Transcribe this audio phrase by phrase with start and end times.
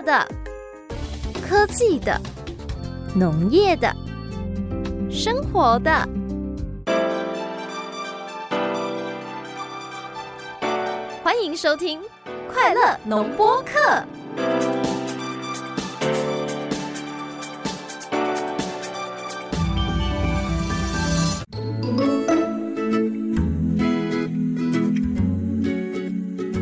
[0.00, 0.26] 的、
[1.42, 2.20] 科技的、
[3.14, 3.94] 农业的、
[5.10, 6.08] 生活的。
[11.22, 12.00] 欢迎收听
[12.52, 13.78] 《快乐农播课》。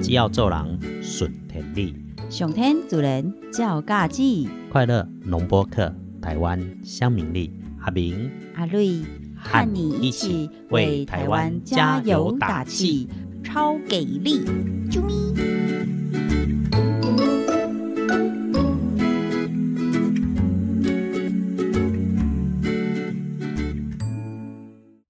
[0.03, 2.06] 只要做人顺天理，
[2.37, 5.91] 上天主人照家己，快乐农播客，
[6.21, 7.51] 台湾乡民力，
[7.81, 9.01] 阿明阿瑞
[9.35, 13.09] 和你一起为台湾加油打气，
[13.43, 14.45] 超给力！
[14.91, 15.66] 啾咪。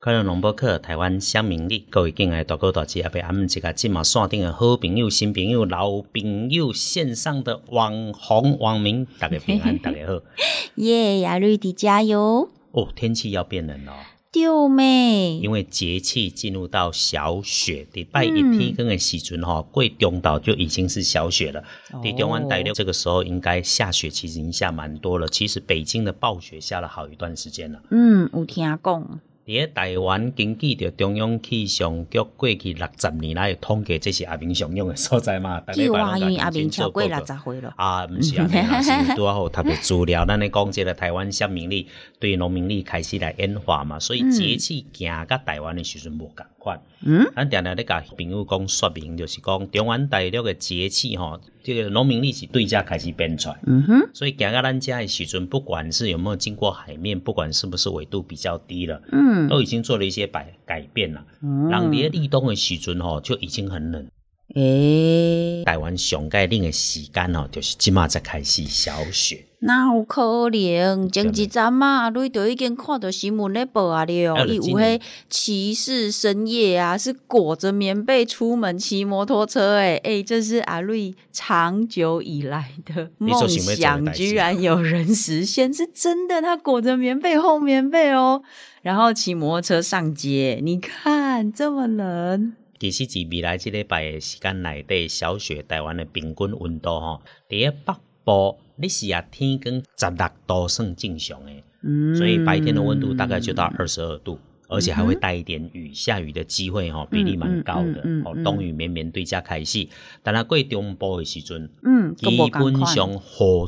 [0.06, 10.22] 快乐农播课，台湾乡民力，各位敬爱大哥大姐阿伯，阿们这个今嘛线顶的好朋友、新朋友、老朋友，线上的网红网民，大家平安，大家好。
[10.76, 12.48] 耶，亚瑞迪加油！
[12.70, 13.96] 哦，天气要变冷了哦，
[14.30, 21.64] 丢妹，因为节气进入到小雪，礼拜一天跟的时阵哈，贵中岛就已经是小雪了。
[22.00, 25.26] 地中湾大六这个时候应该下雪，其实已经下蛮多了。
[25.26, 27.82] 其实北京的暴雪下了好一段时间了。
[27.90, 35.60] 嗯，有听讲，伫咧台湾根据着中央气象局过去六十年来的统计，这是阿明常用的所在嘛？
[35.60, 41.86] 大家就啊，摆拢因为阿明明超过六十十岁了，啊，毋是安尼啦，是拄好特别资料，咱咧讲这个台湾乡民历
[42.18, 46.82] 对农民历开始来演化嘛，所以节气行甲台湾的时阵无共款。
[47.04, 53.58] 嗯，咱定定咧甲朋友讲说明，就是讲中原大陆的节气吼，这个农民力是对价开始变出来。
[53.66, 61.24] 嗯哼，所以行到咱家的时阵，不管是有没有经过海面，不管是不是纬度比较低了，嗯，都已经做了一些改改变了。
[61.42, 64.06] 嗯人伫咧立冬的时阵吼，就已经很冷。
[64.54, 69.44] 诶，台湾上盖冷的时间哦，就是即马才开始小雪。
[69.60, 71.10] 哪有可能？
[71.10, 86.42] 前一阵嘛，阿瑞就已经看到新闻咧报啊了，伊有迄骑士深夜啊，是裹着棉被出门骑摩托车诶、诶、这是阿瑞长久以来的梦想居然有人实现，是真的。
[86.42, 88.42] 他裹着棉被厚棉被哦，
[88.82, 97.94] 然后骑摩托车上街，你看这么冷，其实伫未来即礼拜的时间内底，小雪台湾的平均温度吼，伫咧北
[98.26, 104.38] 部你是啊天光十六度算正常诶，嗯，所以白天的温度大概就到二十二度。
[104.68, 108.00] 而且还会带一点雨，下雨的机会哈、比例蛮高的。
[108.00, 109.86] 哦，嗯嗯嗯嗯冬雨绵绵对遮开始，
[110.24, 113.18] 但係过中部的时阵，嗯，基本上雨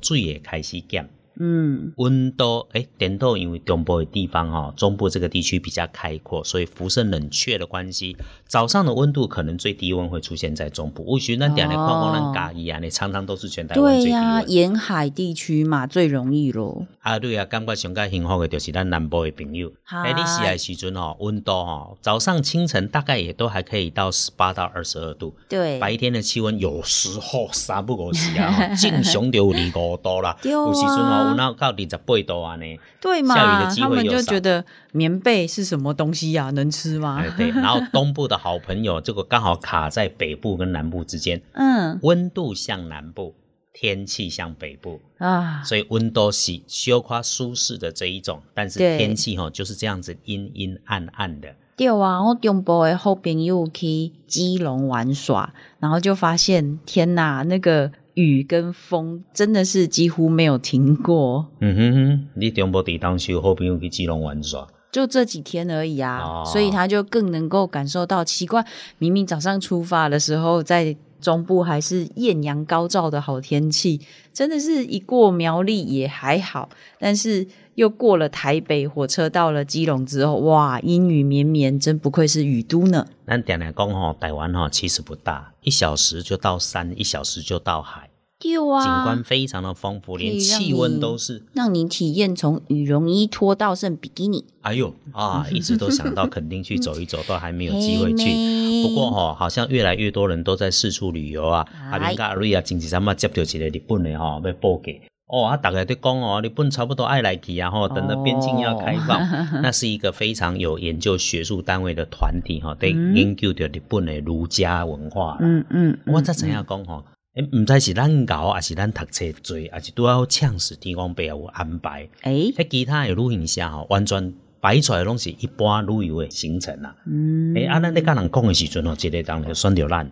[0.02, 1.08] 水会开始减。
[1.38, 8.16] 嗯温度诶，点到因为中部的地方哈、中部这个地区比较开阔，所以辐射冷却的关系，
[8.46, 11.04] 早上的温度可能最低温会出现在中部。
[11.04, 14.50] 或许那点来看看咱嘉义啊，你常常都是全台湾最低对呀、温。
[14.50, 16.86] 沿海地区嘛最容易咯。
[17.00, 19.72] 啊，对啊，感觉上较幸福的就是咱南部的朋友。
[19.84, 32.64] 嗨诶，你时的时阵哦，温度哦，早上清晨大概也都还可以到十八到二十二度，对，白天的气温有时候三不五时啊，哦正常就有二五度啦， 对啊有时阵哦，有那到二十八度啊呢。
[33.00, 37.22] 对下雨嘛，的机他们就觉得棉被是什么东西呀、能吃吗？
[37.22, 43.34] 哎，对，然后东部的好朋友，这个刚好卡在北部跟南部之间， 嗯温度向南部，
[43.72, 51.54] 天气向北部，啊，所以温度是小夸舒适的这一种，但是天气哈、就是这样子阴阴暗暗的。
[51.76, 68.64] 对啊，我中部的好朋友去基隆玩耍，然后就发现天哪，那个雨跟风真的是几乎没有停过，嗯哼哼，你中部地当时有好朋友去基隆玩耍，就这几天而已啊，哦所以他就更能够感受到奇怪，
[68.98, 70.96] 明明早上出发的时候在。
[71.20, 74.00] 中部还是艳阳高照的好天气，
[74.32, 77.44] 真的是一过苗栗也还好，但是
[77.78, 83.06] 又过了台北，火车到了基隆之后，哇，阴雨绵绵，真不愧是雨都呢。
[83.24, 91.44] 咱点来讲吼，台湾哈其实不大，一小时就到山，一小时就到海，对景啊，观非常的丰富，连气温都是。
[91.52, 98.82] 让你体验从羽绒衣脱到剩比基尼，哎呦啊， 一直都想到垦丁去走一走，都还没有机会去。
[98.82, 101.64] 不过哈、好像越来越多人都在四处旅游啊。
[101.72, 104.92] 哎阿明甲阿瑞啊，前几阵嘛接到一个日本的吼、要报价。
[105.28, 109.20] 哦，啊，大家都讲哦，日本差不多爱来去啊，吼，等到边境要开放，
[109.62, 115.38] 那是一个非常有研究学术单位的团体哈，对、研究着日本的儒家文化啦。
[115.40, 117.04] 嗯嗯，我才知影讲吼，
[117.34, 122.08] 诶，毋知是咱搞，还是咱读册多，还是拄好呛死天公伯有安排。
[122.22, 124.32] 欸，迄其他的旅行社吼，完全
[124.62, 126.96] 摆出来拢是一般旅游的行程啦。
[127.06, 130.10] 嗯，诶、啊，咱咧甲人讲的时阵吼，一个人就选着咱。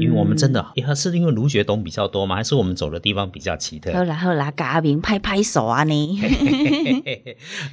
[0.00, 2.36] 因为我们真的，也是因为卢学东比较多吗？
[2.36, 3.92] 还是我们走的地方比较奇特？
[3.92, 6.18] 好啦好啦，给阿明拍拍手啊你！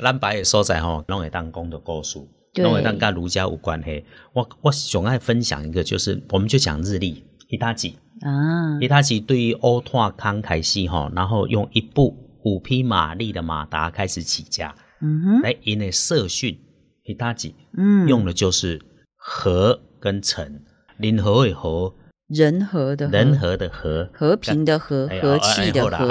[0.02, 2.20] 咱 白的所在吼，拢会当讲的故事，
[2.54, 2.64] 对。
[2.66, 4.04] 拢会当跟儒家有关系。
[4.34, 16.58] 我我总爱分享一个，就是我们就讲日历，伊塔吉，啊，伊塔吉对于欧拓康凯西哈，然后用一部五匹马力的马达开始起家，嗯哼，来引领社训，
[17.06, 18.82] 伊塔吉嗯，用的就是
[19.16, 20.62] 和跟诚，
[21.02, 21.94] 林和的和，
[22.28, 24.08] 人和的人和的和。
[24.14, 26.08] 和平的和，哎和气的和。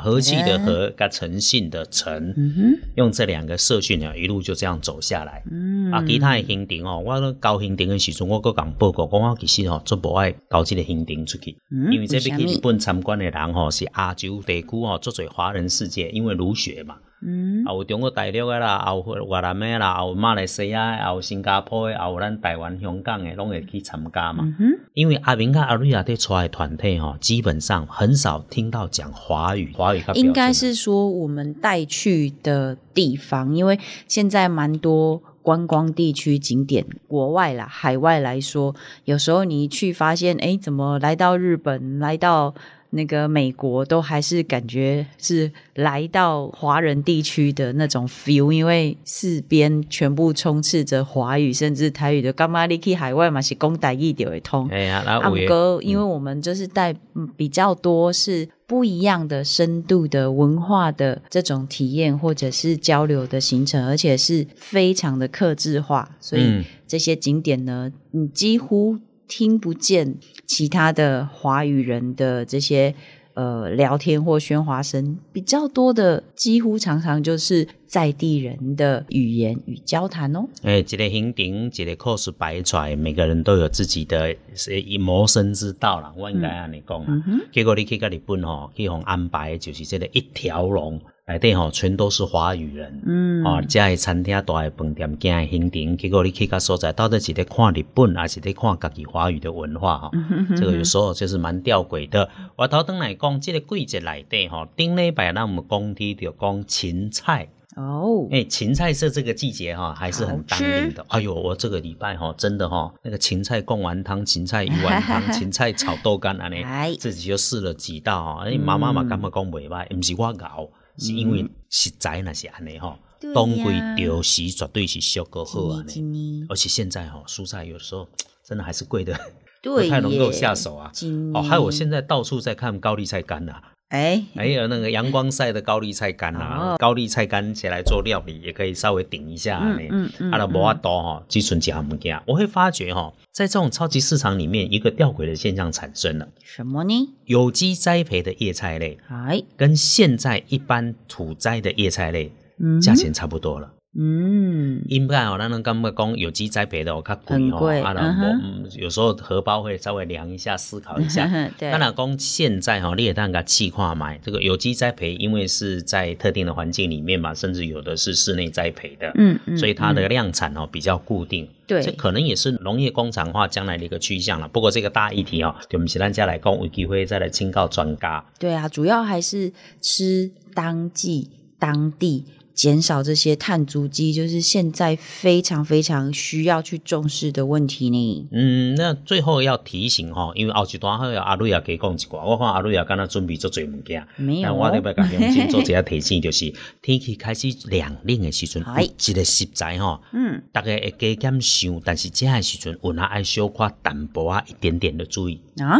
[0.00, 5.42] 和气的和，跟诚信的诚，嗯，用这两个社训呢，一路就这样走下来。
[5.50, 5.90] 嗯。
[5.90, 12.58] 啊，其他的行程哦，我咧交行程的时阵，我搁讲报告，讲我其实吼，做无爱交这个行程出去，嗯因为这边去为什么？
[12.58, 17.64] 日本参观的人吼，是亚洲地区哦，做做华人世界，因为儒学嘛，嗯。
[17.66, 24.44] 啊有中国大陆的啦，啊有越南的啦，啊有马来西亚的，啊有新加坡的，啊有咱台湾、香港的，拢会去参加嘛。
[24.44, 38.74] 嗯哼，因为阿明跟阿瑞亚对出来的团体吼，基本上很少听到讲华语，华语应该是说我们带去的地方，因为现在蛮多观光地区景点，国外啦、海外来说，
[39.04, 42.54] 有时候你一去发现，哎，怎么来到日本，来到
[42.90, 52.32] 那个美国，都还是感觉是来到华人地区的那种 feel，因为四边全部充斥着华语，甚至台语的。
[52.32, 54.68] 干嘛你去海外嘛是讲台语就会通。
[54.68, 68.98] 哎呀，那阿有的哥，因为我们就是带嗯比较多是不一样的深度的文化的这种体验，或者是交流的行程，而且是非常的克制化，所以嗯这些景点呢，你几乎
[69.28, 70.16] 听不见
[70.46, 72.94] 其他的华语人的这些。
[73.34, 80.44] 呃，聊天或喧哗声比较多的，几乎常常就是在地人的语言与交谈哦。
[80.62, 86.12] 诶，一个行顶，一个 course 摆出来，每个人都有自己的是谋生之道啦。
[86.16, 87.06] 我应该安尼讲啦。
[87.10, 93.02] 嗯哼，结果你去到日本吼，去互安排就是这个一条龙内底吼，全都是华语人。
[93.04, 99.98] 嗯，哦，遮的餐厅、大的饭店、行的行程，结果你去到所在，到底是在看日本，还是在看家己华语的文化？
[99.98, 100.10] 哈、
[100.56, 102.28] 这个有时候就是蛮吊诡的。
[102.56, 107.48] 我头等来讲，这个季节内底吼，顶礼拜咱们讲起就讲芹菜。
[107.76, 111.04] 哦，哎、芹菜是这个季节哈，还是很当令的。
[111.10, 118.44] 哎呦，我这个礼拜哈，真的哈，那个芹菜贡丸汤、芹菜鱼丸汤、 芹菜炒豆干啊呢哎，自己就试了几道哈。
[118.46, 123.34] 哎，妈妈嘛感觉讲袂歹，唔是我熬，是因为实在那是安尼哈对，呀。
[123.34, 126.44] 当归丢时绝对是效果好安尼。
[126.48, 128.08] 而且现在哈，蔬菜有时候
[128.44, 129.18] 真的还是贵的，
[129.62, 130.90] 不太能够下手啊。
[131.34, 139.80] 哦，还有我现在到处在看高丽菜干呐、哎，还有那个阳光晒的高丽菜干啊，哦高丽菜干起来做料理也可以稍微顶一下呢。
[139.90, 142.20] 嗯嗯阿拉无法多哈，只存几项物件。
[142.26, 147.14] 我会发觉哈，在这种超级市场里面，一个吊诡的现象产生了：什么呢？
[147.24, 153.72] 有机栽培的叶菜类哎，跟现在一般土栽的叶菜类嗯价钱差不多了。
[153.96, 161.26] 嗯，应该哦，咱能感觉讲有机栽培的哦，较贵哦，很贵啊，那嗯哼我嗯有时候荷包会稍微量一下，思考一下。
[161.58, 171.48] 对，当然，讲现在哈，你也当个气化买这个有机栽培，因为是在特定的环境里面嘛，甚至有的是室内栽培的，嗯嗯，所以它的量产哦比较固定。
[171.66, 174.46] 对这可能也是农业工厂化将来的一个趋向了。
[174.48, 178.24] 不过这个大议题哦，对我们其他家来讲，有机会再来请教专家。
[178.38, 182.26] 对啊，主要还是吃当季当地。
[182.58, 188.28] 减少这些碳足迹，就是现在非常非常需要去重视的问题呢。
[188.32, 198.60] 嗯，那最后要提醒哈，因为后一段还有阿瑞亚给讲一寡，我看阿瑞亚刚刚准备做做物件，没有但我得要甲乡亲做一下 提醒，就是天气开始凉冷的时阵，
[199.06, 205.40] 一个食材吼，嗯，大家会加减想，但是这的时阵，有那爱小夸淡薄啊一点点的注意。
[205.58, 205.78] 啊，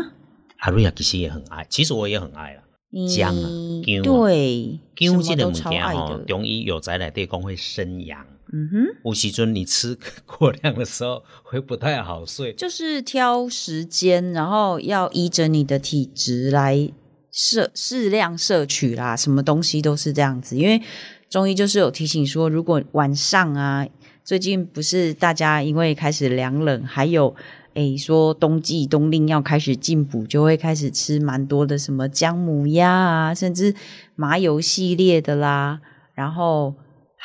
[0.58, 2.62] 阿瑞亚其实也很爱，其实我也很爱啦。
[3.08, 3.48] 姜啊
[4.02, 12.52] 对，姜这个物件吼中医有在来对讲会生阳，嗯哼，有时阵你吃过量的时候会不太好睡。
[12.54, 16.90] 就是挑时间，然后要依着你的体质来
[17.30, 20.56] 摄适量摄取啦，什么东西都是这样子。
[20.56, 20.80] 因为
[21.28, 23.86] 中医就是有提醒说，如果晚上啊，
[24.24, 27.36] 最近不是大家因为开始凉冷，还有
[27.78, 33.74] 诶说冬季冬令要开始进补，就会开始吃蛮多的什么姜母鸭啊，甚至
[34.16, 35.80] 麻油系列的啦，
[36.14, 36.74] 然后。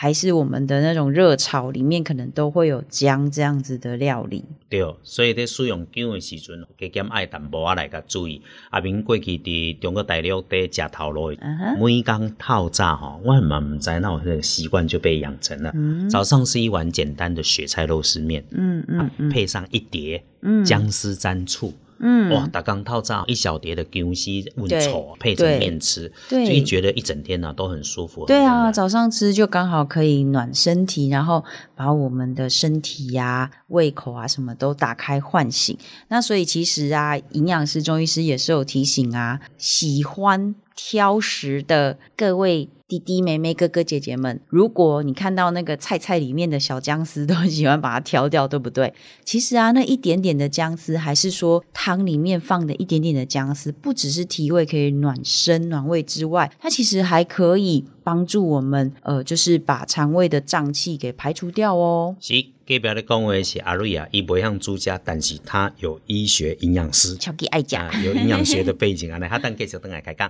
[0.04, 8.42] 还是我们的那种热炒里面可能都会有姜这样子的料理，对，所以在使用姜的时阵，加减爱淡薄仔来甲注意。
[8.72, 11.34] 阿明过去伫中国大陆伫食头路
[11.80, 15.72] 每工透早吼，我嘛毋知那我这个习惯就被养成了。
[15.74, 28.26] 嗯早上是一碗简单的雪菜肉丝面，嗯嗯嗯配上一碟嗯姜丝蘸醋，嗯，哇，打刚套炸一小碟的姜丝温对炒配着对面吃，对所以觉得一整天呢、都很舒服。
[28.26, 31.44] 对啊，早上吃就刚好可以暖身体，然后
[31.76, 35.78] 把我们的身体呀、胃口啊什么都打开唤醒。
[36.08, 48.94] 那所以其实啊，营养师、中医师也是有提醒啊，喜欢挑食的各位弟弟妹妹、哥哥姐姐们，如果你看到那个菜菜里面的小姜丝，都很喜欢把它挑掉，对不对？
[49.24, 62.16] 其实啊，那一点点的姜丝，还是说汤里面放的一点点的姜丝，不只是提味可以暖身暖胃之外，它其实还可以帮助我们，呃，就是把肠胃的胀气给排除掉哦。
[62.20, 62.34] 是
[62.66, 70.30] 隔壁的讲话是阿瑞啊，伊不像朱家，但是他有医学营养师超级爱讲啊，，有营养学的背景啊，那他等继续等来开讲。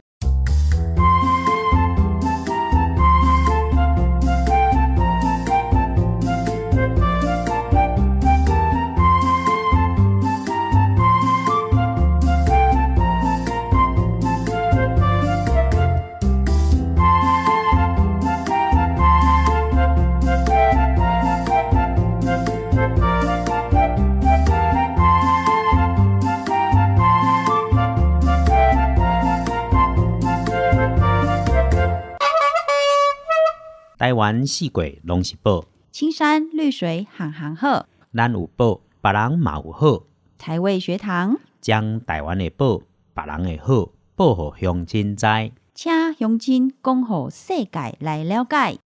[34.03, 40.03] 台湾四季拢是宝，青山绿水行行好，咱有宝，别人嘛有好，
[40.37, 42.81] 台味学堂，将台湾的宝，
[43.13, 45.25] 别人的好，报互乡亲知。
[45.73, 48.77] 请乡亲讲互世界来了解。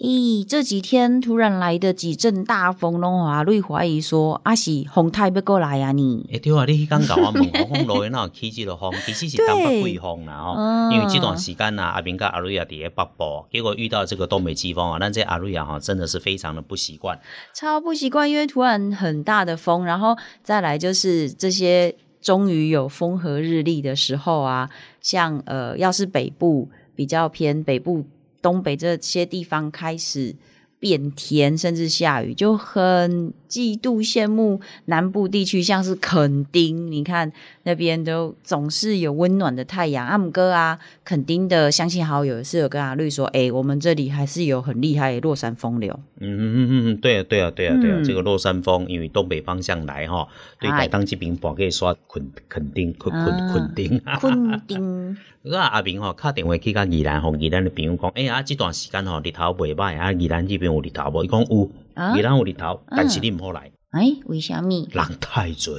[0.00, 6.26] 咦，这几天突然来的几阵大风，拢华瑞怀疑说，啊是风太要过来啊你。
[6.32, 8.90] 诶、对啊，你迄刚甲我问，风路园哪有起即落风？
[9.04, 10.54] 其实是东北季风啦吼。
[10.56, 17.20] 嗯 因为这段时间呐、阿明跟阿瑞亚伫咧北部，结果遇到这个东北季风啊，咱这阿瑞亚哈真的是非常的不习惯。
[17.52, 24.70] 超不习惯，因为突然很大的风，然后再来就是这些终于有风和日丽的时候啊，
[25.02, 28.06] 像呃，要是北部比较偏北部、
[28.42, 30.34] 东北这些地方开始
[30.78, 37.30] 变天，甚至下雨，就很嫉妒羡慕南部地区，像是垦丁，你看
[37.64, 40.06] 那边都总是有温暖的太阳。
[40.06, 45.98] 阿姆哥啊，垦丁的相亲好友是有跟阿绿说，哎、我们这里还是有很厉害的落山风流。
[46.20, 50.28] 嗯嗯嗯嗯，对啊对啊对啊对啊，这个落山风因为东北方向来哈，
[50.60, 54.00] 对台东这边可以刷垦垦丁垦垦啊垦丁。
[54.20, 55.16] 昆丁。
[55.42, 61.24] 我阿明吼打电话去甲宜兰，互宜兰的朋友讲，哎、呀，这段时间吼日头袂歹啊，宜兰这边有日头无？
[61.24, 62.16] 伊讲有，啊？
[62.16, 64.70] 宜兰有日头，但是你毋好来，哎，为什么？
[64.90, 65.74] 人太多，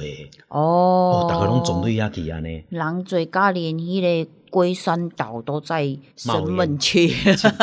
[0.48, 1.26] 哦。
[1.26, 2.64] 哦，，大家拢总对遐去安尼。
[2.68, 7.08] 人侪加连迄个龟山岛都在生闷气，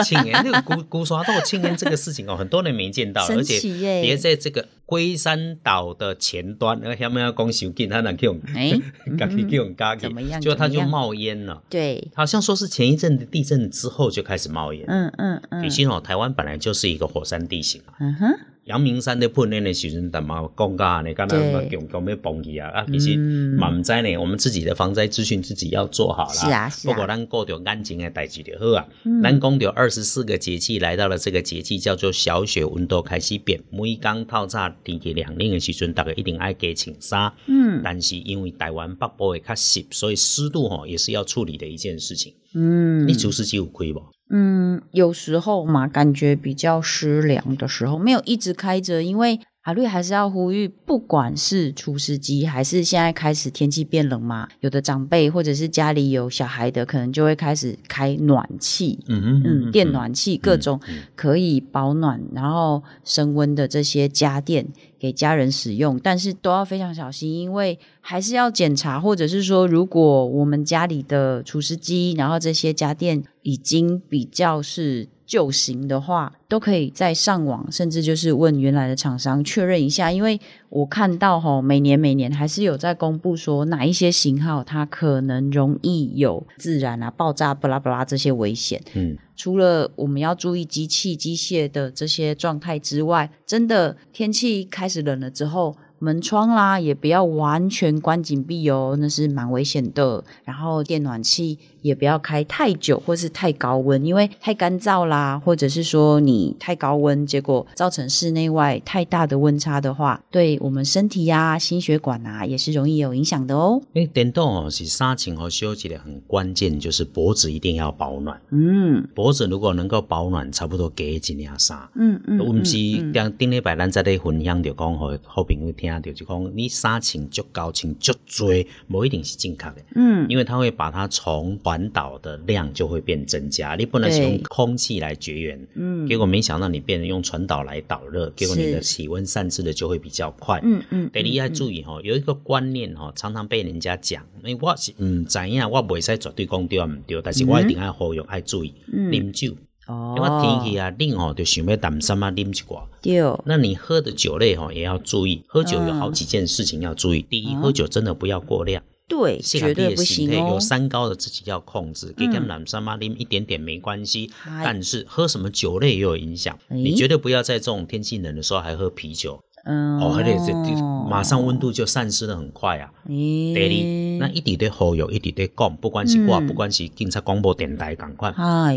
[0.04, 4.04] 庆烟，那个孤孤刷豆庆烟这个事情哦，很多人没见到，神而且奇耶。
[4.04, 8.74] 也在这个龟山岛的前端，那下面要讲修近，他能去用， 哎
[9.20, 11.62] 家己去用家己怎么样，就它就冒烟了。
[11.70, 14.84] 对，好像说是前一阵的地震之后就开始冒烟。
[14.88, 15.70] 嗯嗯嗯。
[15.70, 17.94] 其，实哦，台湾本来就是一个火山地形啊。
[18.00, 18.40] 嗯哼，
[18.70, 22.70] 阳明山的喷烟的时阵，但嘛讲甲呢，敢若对嘛强强要崩去啊！
[22.70, 26.34] 啊，其实嗯嘛毋知呢，我们自己的防灾资讯自己要做好啦。
[26.34, 28.88] 是啊是啊不过咱顾着安静的代志就好啊。
[29.04, 33.60] 嗯咱讲着二十四个节气，来到了这个节气叫做小雪，温度开始变。
[33.72, 37.34] 每天透早天气凉冷的时阵，大家一定爱加穿衫。
[37.48, 42.34] 嗯但是因为台湾北部会较湿，所以湿度吼也是要处理的一件事情。
[42.54, 44.04] 嗯你除湿机有开无？
[44.30, 61.00] 嗯，有时候嘛，感觉比较湿凉的时候，没有一直开着，因为阿绿还是要呼吁，不管是除湿机，还是现在开始天气变冷嘛，有的长辈或者是家里有小孩的，可能就会开始开暖气，嗯哼嗯，电暖气各种嗯。
[61.16, 64.66] 可以保暖然后升温的这些家电
[65.00, 88.82] 给家人使用，但是都要非常小心，因为还是要检查，或者是说，如果我们家里的除湿机，然后这些家电已经比较是旧型的话，都可以在上网，甚至就是问原来的厂商确认一下，因为我看到哈，每年每年还是有在公布说哪一些型号它可能容易有自燃啊、爆炸、巴拉巴拉这些危险。
[88.96, 100.24] 嗯，除了我们要注意机器、机械的这些状态之外，真的天气开始冷了之后，门窗啦也不要完全关紧闭哦，那是蛮危险的。
[100.44, 113.82] 然后电暖气也不要开太久或是太高温，因为太干燥啦，或者是说你太高温，结果造成室内外太大的温差的话，对我们身体呀、心血管啊也是容易有影响的哦。
[113.94, 118.40] 因为电动哦是衫穿和休息的很关键，就是脖子一定要保暖。
[118.52, 121.78] 嗯脖子如果能够保暖，差不多加一领衫。
[121.96, 129.78] 嗯嗯，我们是嗯顶顶礼拜咱在咧分享着讲，互好朋友听听到，就讲你衫穿足高穿足多，不一定是正确的。
[129.96, 136.08] 嗯，因为它会把它从传导的量就会变增加，你不能是用空气来绝缘，嗯。
[136.08, 140.60] 结果没想到你变成用传导来导热，结果你的体温散失的就会比较快。
[140.64, 149.10] 嗯嗯，得你要注意哈，有一个观念哈，常常被人家讲，哎，我是唔知影，我袂使绝对讲对啊唔对，但是我一定爱呼吁爱注意，嗯。
[149.10, 149.56] 啉酒，
[149.90, 152.84] 哦，因为天气啊冷吼，就想要淡心啊啉一寡。
[153.02, 157.22] 对，那你喝的酒类吼也要注意，喝酒有好几件事情要注意。
[157.22, 158.84] 第一，哦喝酒真的不要过量。
[159.08, 160.60] 对，血绝对不行哦有。
[160.60, 164.30] 三高的自己要控制，给点蓝山妈啉一点点没关系，
[164.64, 166.56] 但是喝什么酒类也有影响。
[166.68, 172.90] 你绝对不要在这种天气冷的时候还喝啤酒，嗯，哦，而且这这马上温度就散失的很快啊。
[173.08, 178.34] 咦，第二，那一直在呼吁，一直在讲，不管是我，嗯不管是警察广播电台，赶快，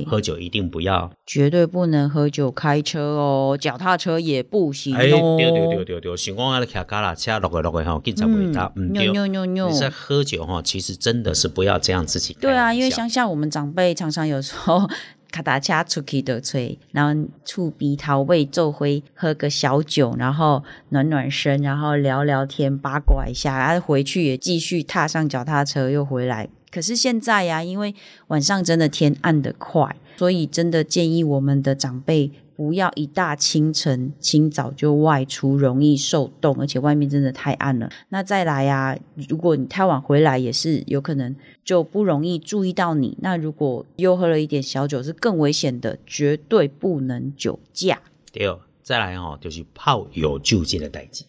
[0.06, 1.10] 喝酒一定不要。
[1.26, 5.36] 绝对不能喝酒开车哦，脚踏车也不行哎，哦。
[5.38, 9.10] 对对对对对，想讲啊，你骑脚踏车落个落个吼，警察会打，嗯唔对。
[9.10, 14.88] 扭扭扭你在喝酒哈，其实真的是不要这样自己对啊，因为乡下我们长辈常常有时候
[15.32, 26.48] 卡达恰出去的吹，然后触鼻头味做灰，喝个小酒，然后暖暖身，然后聊聊天，八卦一下，然后回去也继续踏上脚踏车又回来。
[26.70, 27.94] 可是现在呀、因为
[28.28, 32.30] 晚上真的天暗得快，所以真的建议我们的长辈
[32.62, 37.90] 不要一大清晨清早就外出，容易受冻，而且外面真的太暗了。
[38.10, 38.96] 那再来呀、
[39.28, 43.18] 如果你太晚回来，也是有可能就不容易注意到你。
[43.20, 48.00] 那如果又喝了一点小酒，是更危险的，绝对不能酒驾。
[48.30, 51.24] 第二，再来哦，就是泡有酒这个代志。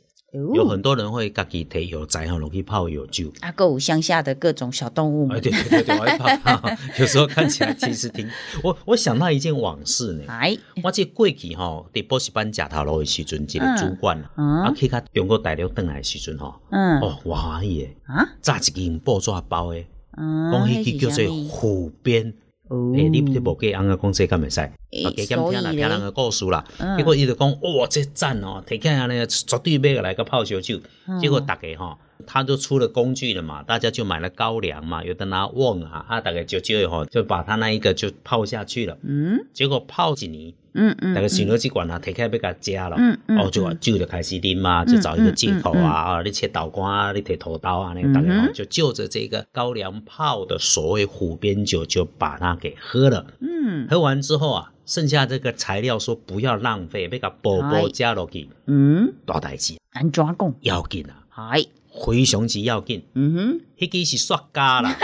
[0.55, 3.31] 有很多人会家己摕药材吼落去泡药酒。
[3.41, 6.61] 啊够有乡下的各种小动物哎，对对对对，我会 泡。
[6.99, 8.27] 有时候看起来其实挺……
[8.63, 10.23] 我我想到一件往事呢。
[10.27, 19.79] 哎，我这过去吼，伫补习班食头路的时阵，一个主管啊，嗯啊去甲中国大陆转来的时阵吼，嗯哦，我欢喜的，啊，炸一支用报纸包的，
[20.17, 22.33] 嗯，讲迄那是支叫做虎鞭。
[22.69, 24.61] 哦诶，你你无记安个讲这敢袂使？
[24.93, 26.63] 诶啊，加减听啦，所以咧听人个故事啦。
[26.79, 30.79] 嗯结果伊就讲，哇，这赞哦，摕起来呢，绝对买来个泡烧酒。
[31.07, 38.97] 嗯结果大家哈，他就出了工具了嘛，大家就买了高粱嘛，有的拿瓮啊，啊，大概就就哈，就把他那一个就泡下去了。
[39.03, 53.25] 嗯结果泡几年，嗯嗯，大概想到这罐啊，摕起来要甲加了，嗯嗯哦，就把酒就开始啉嘛，就找一个借口啊，啊，你切豆干啊，你摕土刀啊，那个大概嗯哦就就着这个高粱泡的所谓虎鞭酒，就把它给喝了。
[53.41, 60.55] 嗯喝完之后啊，剩下这个材料说不要浪费，要甲宝宝加落去，嗯，大代志安怎讲？
[60.61, 61.63] 要紧啊，嗨，
[62.05, 63.03] 非常之要紧。
[63.13, 63.59] 嗯哼。
[63.77, 64.95] 迄个是塑胶啦，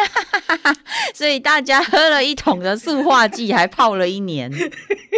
[1.13, 4.49] 所以大家喝了一桶的塑化剂，还泡了一年，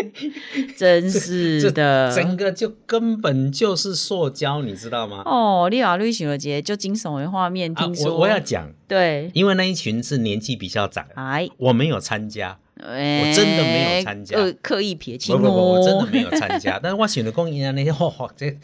[0.76, 2.12] 真是的。
[2.16, 5.22] 整个就根本就是塑胶，你知道吗？
[5.26, 12.58] 哦，利瓦绿醒了节就惊悚的画面，啊听，说、我我要讲，对，因为那一群是年纪比较长的，哎，我没有参加。
[12.82, 16.80] 我真的没有参加刻刻意撇清哦，不不不，我真的没有参加。
[16.84, 18.58] 但是我想着讲伊安尼，吼吼，这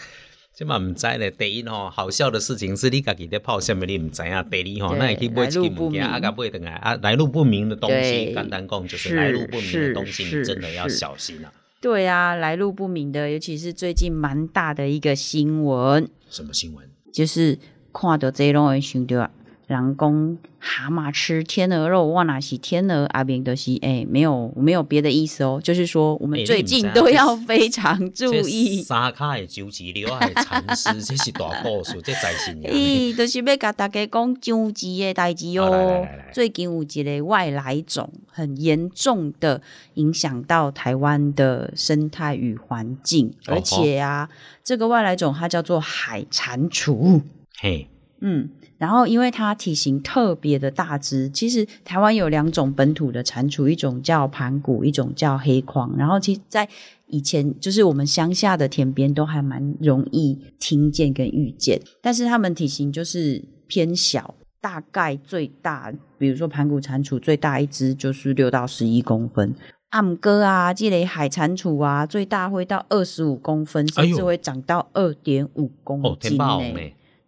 [0.56, 1.30] 这嘛唔知咧。
[1.30, 4.42] 第一吼，好笑的事情是你家己在泡什么，你唔知啊。
[4.42, 11.54] 第二吼，那也可以买一个来路不明物件，啊，甲买等来啊，来路不明的东西，对简单讲就是是来路不明的东西，你真的要小心啊。
[11.80, 16.90] 对啊，来路不明的，尤其是最近蛮大的一个新闻，什么新闻？
[17.14, 17.60] 就是
[17.94, 19.30] 看到这种会想到，
[19.68, 28.82] 人讲蛤蟆吃天鹅肉，哇哪是天鹅阿明的是哎，没有没有别的意思哦，就是说我们哎最近都要 非常注这意。
[28.82, 32.70] 三卡的九级刘海蚕丝，这是大故事，这才是呢。
[32.72, 36.32] 咦，就是要甲大家讲上级的代志哟来来哦来来。
[36.34, 39.62] 最近有一个外来种，很严重的
[39.96, 44.30] 影响到台湾的生态与环境，而且啊，
[44.64, 47.22] 这个外来种它叫做海蟾蜍。
[47.60, 47.90] 嘿，
[48.22, 55.96] 嗯，然后因为它体型特别的大只，其实台湾有两种本土的蟾蜍，一种叫盘古，一种叫黑框。
[55.98, 56.68] 然后其实，在
[57.08, 69.56] 以前就是我们乡下的田边都还蛮容易听见跟遇见，但是它们体型就是偏小，大概最大，比如说盘古蟾蜍最大一只就是六到十一公分。
[69.90, 76.38] 暗哥啊，这类海蟾蜍啊，最大会到二十五公分，甚至会长到二点五公哦，斤？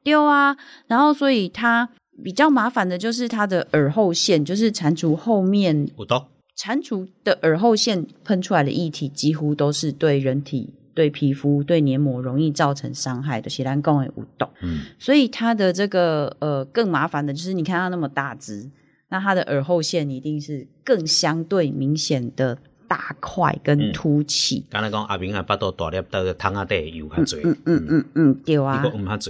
[0.10, 1.90] 对啊，然后所以它
[2.24, 5.90] 比较麻烦的就是它的耳后线，就是蟾蜍后面？
[6.56, 14.46] 蟾蜍的耳后线喷出来的液体几乎都是对人体、对皮肤、对黏膜容易造成伤害的，血蓝共也无毒。
[14.62, 18.70] 嗯，所以它的这个呃更麻烦的就是，你看它那么大只，
[19.08, 22.58] 那它的耳后线一定是更相对明显的
[22.90, 24.66] 大块跟凸起。
[24.70, 27.40] 刚才讲阿明啊，巴肚大粒，到个汤啊底油较多。
[27.44, 28.84] 嗯嗯嗯嗯，对啊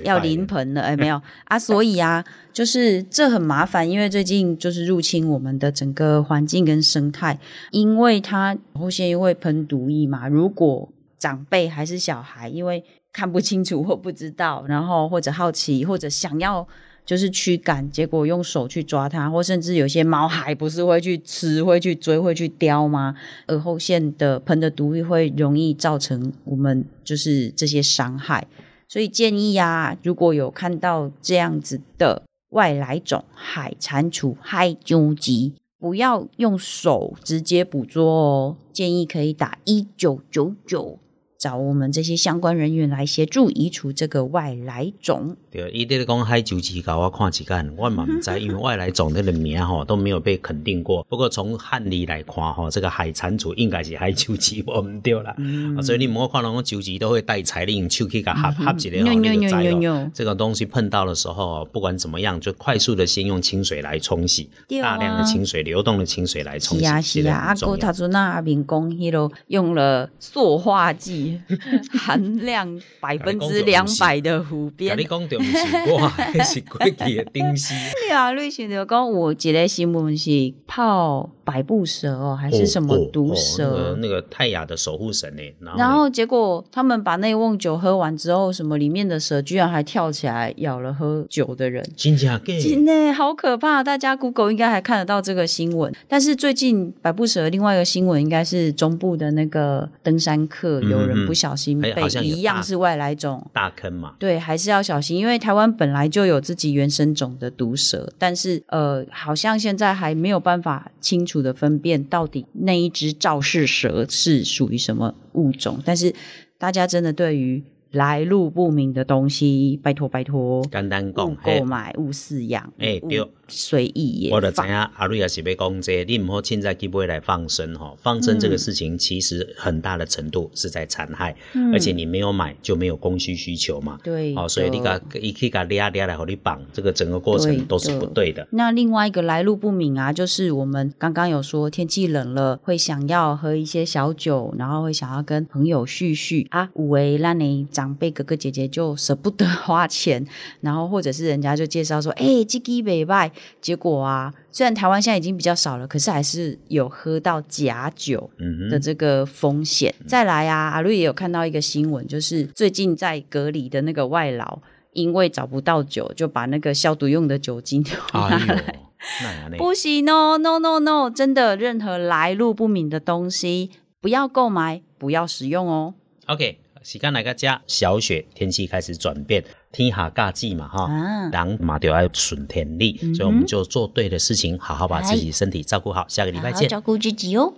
[0.03, 7.37] 要临盆了，哎，没有啊，所以啊，就是这很麻烦，因为最近就是入侵我们的整个环境跟生态，
[7.71, 16.65] 因为它后线又会喷毒液嘛，如果长辈还是小孩，因为看不清楚或不知道，然后或者好奇或者想要。
[17.09, 23.15] 就是驱赶，结果用手去抓它，或甚至有些猫还不是会去吃、会去追、会去叼吗？
[23.47, 28.45] 耳后线的喷的毒液会容易造成我们就是这些伤害。
[28.87, 40.99] 所以建议啊，如果有看到这样子的外来种海蟾蜍、海鸠吉，不要用手直接捕捉哦，建议可以打一九九九，
[41.39, 45.35] 找我们这些相关人员来协助移除这个外来种。
[45.51, 51.03] 对，伊伫咧讲海球机甲我看一眼，我嘛毋知，因为外来种那个名吼都没有被肯定过。
[51.09, 55.35] 不过从汉历来看吼，这个海蟾蜍应该是海球机， 我毋对啦。
[55.77, 60.11] 啊所以你莫看人讲球机都会带彩你用手去甲合合一个吼，扭扭你就知咯。
[60.13, 64.49] 这个东西碰到的时候，不管怎么样，就快速的先用清水来冲洗，
[64.81, 71.41] 大量的清水、流动的清水来冲洗，是啊是啊，这个很阿哥他说那阿明讲迄落用了塑化剂，
[71.97, 76.11] 含量百分之两百的湖甲边毋是我，
[76.43, 77.73] 是过去的东西。
[77.93, 83.63] 对啊，你想就讲有一个新闻是泡百步蛇哦，还是什么哦毒哦蛇？
[83.63, 85.41] 那个那个泰雅的守护神呢？
[85.61, 91.83] 然后然后结果他们把那瓮酒喝完之后，什么里面的蛇居然还跳起来咬了喝酒的人。
[91.95, 93.83] 真假给真的好可怕！
[93.83, 95.91] 大家 Google 应该还看得到这个新闻。
[96.07, 103.43] 但是最近百步蛇另外一个新闻，应该是中部的那个登山客嗯有人不小心被一样是外来种。
[103.51, 115.79] 大坑嘛，对，还是要小心，因为台湾本来就有自己原生种的毒蛇，但是呃，好像现在还没有办法清楚的分辨到底那一只肇事蛇是属于什么物种。
[115.85, 116.13] 但是
[116.57, 138.47] 大家真的对于来路不明的东西，拜托拜托，简单勿购买，勿饲养，勿哎对随意也放我就知影阿瑞也是要讲这个，你唔好现在去买来放生哈，放生这个事情其实很大的程度是在残害，嗯而且你没有买就没有供需需求嘛，对哦、所以你个一去个抓抓来和你绑，这个整个过程都是不对的。
[138.51, 146.69] 那另外一个来路不明啊，就是我们刚刚有说天气冷了，会想要喝一些小酒，然后会想要跟朋友叙叙啊。
[146.75, 150.25] 五维让你长辈哥哥姐姐就舍不得花钱，
[150.61, 158.29] 然后或者是人家就介绍说，哎、这支北拜，结果啊，虽然台湾现在已经比较少了，可是还是有喝到假酒。
[158.69, 159.93] 的这个风险。
[160.07, 164.59] 再来啊，阿瑞也有看到一个新闻，就是最近在隔离的那个外劳，
[164.93, 169.57] 因为找不到酒，就把那个消毒用的酒精 拿来。？
[169.57, 173.71] 不行哦，no no no，真的，任何来路不明的东西
[174.01, 175.93] 不要购买，不要使用哦。
[176.27, 186.05] OK，时间来个家，小雪，天气开始转变，天下大季嘛哈，啊人嘛就要顺天力，嗯所以我们就做对的事情，好好把自己身体照顾好。
[186.07, 186.67] 下个礼拜见。
[186.69, 187.53] 照顾自己哦。